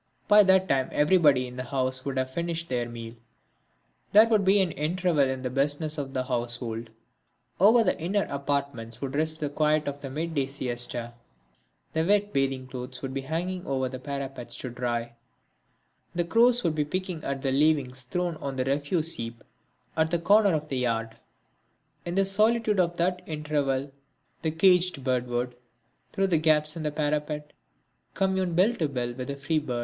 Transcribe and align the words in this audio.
By 0.27 0.41
that 0.45 0.67
time 0.67 0.89
everybody 0.91 1.45
in 1.45 1.57
the 1.57 1.63
house 1.65 2.03
would 2.03 2.17
have 2.17 2.31
finished 2.31 2.69
their 2.69 2.89
meal; 2.89 3.13
there 4.13 4.27
would 4.27 4.43
be 4.43 4.59
an 4.59 4.71
interval 4.71 5.19
in 5.29 5.43
the 5.43 5.51
business 5.51 5.95
of 5.99 6.11
the 6.11 6.23
household; 6.23 6.89
over 7.59 7.83
the 7.83 7.95
inner 8.01 8.23
apartments 8.27 8.99
would 8.99 9.13
rest 9.13 9.39
the 9.39 9.47
quiet 9.51 9.87
of 9.87 10.01
the 10.01 10.09
midday 10.09 10.47
siesta; 10.47 11.13
the 11.93 12.03
wet 12.03 12.33
bathing 12.33 12.65
clothes 12.65 13.03
would 13.03 13.13
be 13.13 13.21
hanging 13.21 13.63
over 13.67 13.87
the 13.87 13.99
parapets 13.99 14.55
to 14.55 14.71
dry; 14.71 15.13
the 16.15 16.25
crows 16.25 16.63
would 16.63 16.73
be 16.73 16.83
picking 16.83 17.23
at 17.23 17.43
the 17.43 17.51
leavings 17.51 18.01
thrown 18.05 18.37
on 18.37 18.55
the 18.55 18.65
refuse 18.65 19.13
heap 19.17 19.43
at 19.95 20.09
the 20.09 20.17
corner 20.17 20.55
of 20.55 20.67
the 20.69 20.77
yard; 20.79 21.17
in 22.07 22.15
the 22.15 22.25
solitude 22.25 22.79
of 22.79 22.97
that 22.97 23.21
interval 23.27 23.91
the 24.41 24.49
caged 24.49 25.03
bird 25.03 25.27
would, 25.27 25.53
through 26.11 26.25
the 26.25 26.39
gaps 26.39 26.75
in 26.75 26.81
the 26.81 26.91
parapet, 26.91 27.53
commune 28.15 28.55
bill 28.55 28.75
to 28.75 28.87
bill 28.89 29.13
with 29.13 29.27
the 29.27 29.35
free 29.35 29.59
bird! 29.59 29.79